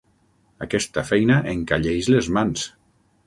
[0.65, 2.65] Aquesta feina encalleix les mans!